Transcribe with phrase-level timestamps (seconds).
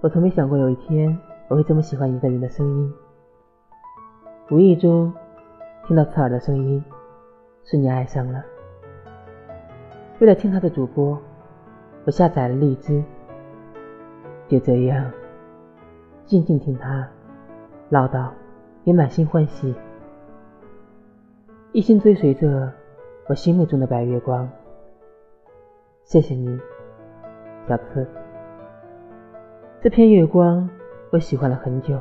[0.00, 2.94] 我从没想过有一天我会这么喜欢一个人的声音。
[4.48, 5.12] 无意中
[5.86, 6.84] 听到刺耳的声音，
[7.64, 8.44] 瞬间爱上了。
[10.20, 11.18] 为了听他的主播，
[12.04, 13.02] 我下载了荔枝，
[14.46, 15.10] 就这样
[16.26, 17.08] 静静听他
[17.88, 18.28] 唠叨，
[18.84, 19.74] 也满心欢喜，
[21.72, 22.72] 一心追随着
[23.26, 24.48] 我心目中的白月光。
[26.04, 26.56] 谢谢你，
[27.66, 28.06] 小刺。
[29.80, 30.68] 这片月光，
[31.10, 31.96] 我喜欢了很久。